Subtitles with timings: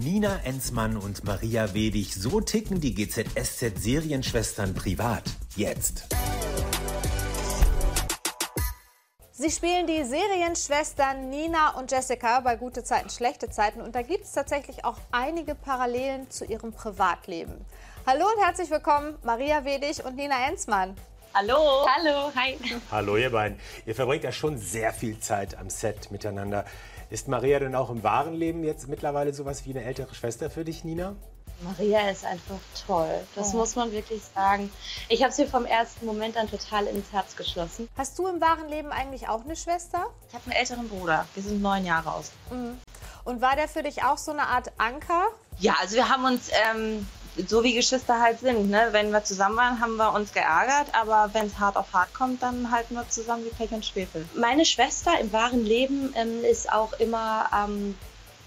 [0.00, 5.24] Nina Enzmann und Maria Wedig, so ticken die GZSZ-Serienschwestern privat.
[5.56, 6.04] Jetzt.
[9.32, 14.22] Sie spielen die Serienschwestern Nina und Jessica bei Gute Zeiten, Schlechte Zeiten und da gibt
[14.22, 17.54] es tatsächlich auch einige Parallelen zu ihrem Privatleben.
[18.06, 20.94] Hallo und herzlich willkommen, Maria Wedig und Nina Enzmann.
[21.34, 21.86] Hallo.
[21.86, 22.58] Hallo, hi.
[22.90, 23.60] Hallo ihr beiden.
[23.86, 26.64] Ihr verbringt ja schon sehr viel Zeit am Set miteinander.
[27.10, 30.64] Ist Maria denn auch im wahren Leben jetzt mittlerweile sowas wie eine ältere Schwester für
[30.64, 31.14] dich, Nina?
[31.60, 33.20] Maria ist einfach toll.
[33.34, 33.58] Das oh.
[33.58, 34.70] muss man wirklich sagen.
[35.08, 37.88] Ich habe sie vom ersten Moment an total ins Herz geschlossen.
[37.96, 40.06] Hast du im wahren Leben eigentlich auch eine Schwester?
[40.28, 41.26] Ich habe einen älteren Bruder.
[41.34, 42.30] Wir sind neun Jahre aus.
[42.50, 42.78] Mhm.
[43.24, 45.28] Und war der für dich auch so eine Art Anker?
[45.58, 47.06] Ja, also wir haben uns ähm,
[47.46, 48.70] so wie Geschwister halt sind.
[48.70, 48.88] Ne?
[48.92, 52.42] Wenn wir zusammen waren, haben wir uns geärgert, aber wenn es hart auf hart kommt,
[52.42, 54.26] dann halten wir zusammen wie Pech und Schwefel.
[54.34, 57.94] Meine Schwester im wahren Leben ähm, ist auch immer ähm,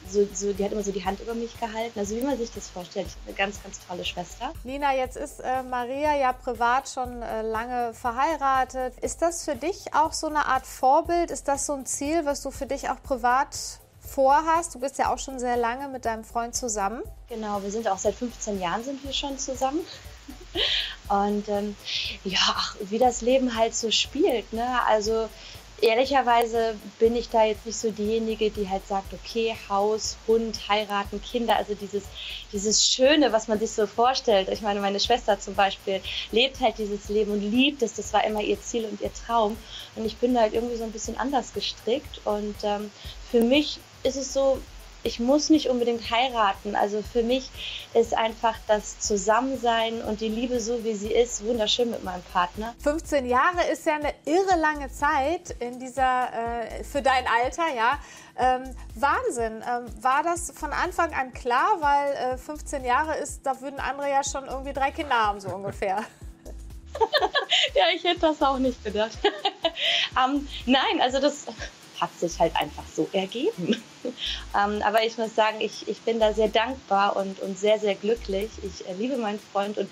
[0.09, 1.97] so, so, die hat immer so die Hand über mich gehalten.
[1.97, 3.07] Also wie man sich das vorstellt.
[3.07, 4.53] Ich habe eine ganz, ganz tolle Schwester.
[4.63, 8.93] Nina, jetzt ist äh, Maria ja privat schon äh, lange verheiratet.
[9.01, 11.31] Ist das für dich auch so eine Art Vorbild?
[11.31, 14.75] Ist das so ein Ziel, was du für dich auch privat vorhast?
[14.75, 17.01] Du bist ja auch schon sehr lange mit deinem Freund zusammen.
[17.29, 19.79] Genau, wir sind auch seit 15 Jahren sind wir schon zusammen.
[21.09, 21.75] Und ähm,
[22.23, 24.51] ja, ach, wie das Leben halt so spielt.
[24.53, 24.67] Ne?
[24.87, 25.29] Also
[25.81, 31.21] ehrlicherweise bin ich da jetzt nicht so diejenige, die halt sagt, okay, Haus, Hund, heiraten,
[31.21, 32.03] Kinder, also dieses,
[32.53, 34.49] dieses Schöne, was man sich so vorstellt.
[34.49, 37.93] Ich meine, meine Schwester zum Beispiel lebt halt dieses Leben und liebt es.
[37.93, 39.57] Das war immer ihr Ziel und ihr Traum.
[39.95, 42.21] Und ich bin da halt irgendwie so ein bisschen anders gestrickt.
[42.25, 42.91] Und ähm,
[43.31, 44.61] für mich ist es so,
[45.03, 46.75] ich muss nicht unbedingt heiraten.
[46.75, 47.49] Also für mich
[47.93, 52.75] ist einfach das Zusammensein und die Liebe so, wie sie ist, wunderschön mit meinem Partner.
[52.83, 57.99] 15 Jahre ist ja eine irre lange Zeit in dieser, äh, für dein Alter, ja.
[58.37, 59.63] Ähm, Wahnsinn.
[59.67, 61.77] Ähm, war das von Anfang an klar?
[61.79, 65.49] Weil äh, 15 Jahre ist, da würden andere ja schon irgendwie drei Kinder haben, so
[65.49, 66.03] ungefähr.
[67.75, 69.17] ja, ich hätte das auch nicht gedacht.
[70.17, 71.45] ähm, nein, also das
[72.01, 73.81] hat sich halt einfach so ergeben.
[74.03, 77.95] ähm, aber ich muss sagen, ich, ich bin da sehr dankbar und, und sehr, sehr
[77.95, 78.49] glücklich.
[78.63, 79.89] Ich äh, liebe meinen Freund und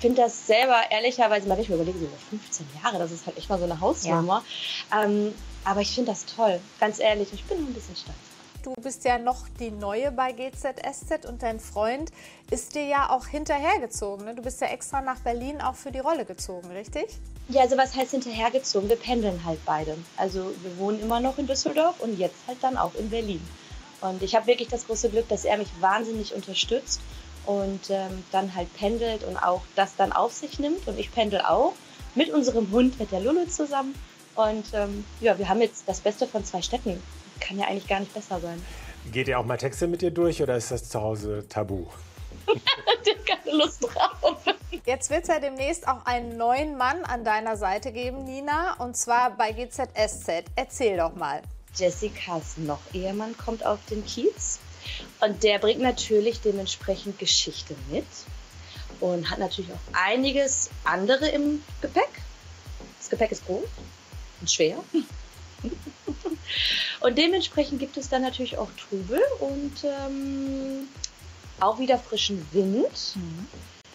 [0.00, 3.50] finde das selber ehrlicherweise, mal ich mir überlege, so 15 Jahre, das ist halt echt
[3.50, 4.44] mal so eine Hausnummer.
[4.90, 5.04] Ja.
[5.04, 7.28] Ähm, aber ich finde das toll, ganz ehrlich.
[7.32, 8.16] Ich bin ein bisschen stolz.
[8.62, 12.12] Du bist ja noch die Neue bei GZSZ und dein Freund
[12.48, 14.24] ist dir ja auch hinterhergezogen.
[14.24, 14.36] Ne?
[14.36, 17.06] Du bist ja extra nach Berlin auch für die Rolle gezogen, richtig?
[17.48, 18.88] Ja, also was heißt hinterhergezogen?
[18.88, 19.98] Wir pendeln halt beide.
[20.16, 23.40] Also wir wohnen immer noch in Düsseldorf und jetzt halt dann auch in Berlin.
[24.00, 27.00] Und ich habe wirklich das große Glück, dass er mich wahnsinnig unterstützt
[27.46, 30.86] und ähm, dann halt pendelt und auch das dann auf sich nimmt.
[30.86, 31.72] Und ich pendel auch
[32.14, 33.96] mit unserem Hund, mit der Lulu zusammen.
[34.36, 37.02] Und ähm, ja, wir haben jetzt das Beste von zwei Städten
[37.42, 38.64] kann ja eigentlich gar nicht besser sein.
[39.10, 41.86] Geht ihr auch mal Texte mit dir durch oder ist das zu Hause tabu?
[42.46, 44.36] Der hat keine Lust drauf.
[44.86, 48.96] Jetzt wird es ja demnächst auch einen neuen Mann an deiner Seite geben, Nina, und
[48.96, 50.44] zwar bei GZSZ.
[50.56, 51.42] Erzähl doch mal.
[51.74, 54.60] Jessicas noch Ehemann kommt auf den Kiez
[55.20, 58.06] und der bringt natürlich dementsprechend Geschichte mit
[59.00, 62.10] und hat natürlich auch einiges andere im Gepäck.
[62.98, 63.64] Das Gepäck ist groß
[64.40, 64.76] und schwer.
[67.02, 70.88] Und dementsprechend gibt es dann natürlich auch Trubel und ähm,
[71.60, 73.16] auch wieder frischen Wind.
[73.16, 73.48] Mhm.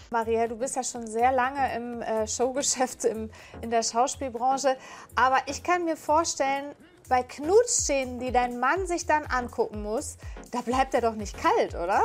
[0.10, 3.30] Maria, du bist ja schon sehr lange im äh, Showgeschäft, im,
[3.62, 4.78] in der Schauspielbranche.
[5.16, 6.74] Aber ich kann mir vorstellen,
[7.10, 10.18] bei Knutschszenen, die dein Mann sich dann angucken muss,
[10.52, 12.02] da bleibt er doch nicht kalt, oder?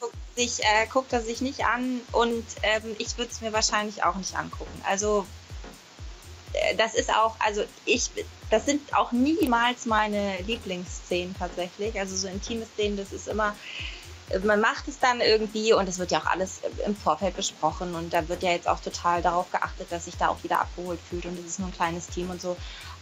[0.00, 4.04] Guckt, sich, äh, guckt er sich nicht an und ähm, ich würde es mir wahrscheinlich
[4.04, 4.80] auch nicht angucken.
[4.84, 5.26] Also
[6.76, 8.10] das ist auch, also ich,
[8.50, 11.98] das sind auch niemals meine Lieblingsszenen tatsächlich.
[11.98, 13.54] Also so intime Szenen, das ist immer,
[14.42, 18.14] man macht es dann irgendwie und es wird ja auch alles im Vorfeld besprochen und
[18.14, 21.26] da wird ja jetzt auch total darauf geachtet, dass sich da auch wieder abgeholt fühlt
[21.26, 22.56] und es ist nur ein kleines Team und so.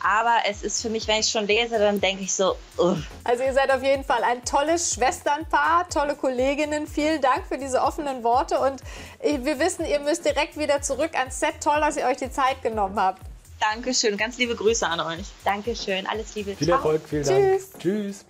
[0.05, 2.97] Aber es ist für mich, wenn ich schon lese, dann denke ich so, uh.
[3.23, 6.89] Also ihr seid auf jeden Fall ein tolles Schwesternpaar, tolle Kolleginnen.
[6.89, 8.83] Vielen Dank für diese offenen Worte und
[9.21, 11.61] wir wissen, ihr müsst direkt wieder zurück ans Set.
[11.63, 13.23] Toll, dass ihr euch die Zeit genommen habt.
[13.63, 15.27] Dankeschön, ganz liebe Grüße an euch.
[15.45, 16.57] Dankeschön, alles Liebe.
[16.57, 17.59] Viel Erfolg, vielen Dank.
[17.59, 17.71] Tschüss.
[17.79, 18.25] Tschüss.